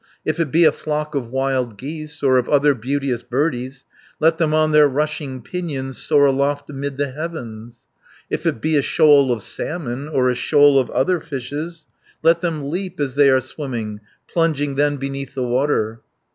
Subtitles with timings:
[0.25, 3.85] If it be a flock of wild geese, Or of other beauteous birdies,
[4.19, 7.85] Let them on their rushing pinions Soar aloft amid the heavens.
[8.23, 11.85] 70 "If it be a shoal of salmon, Or a shoal of other fishes,
[12.23, 16.01] Let them leap as they are swimming, Plunging then beneath the water.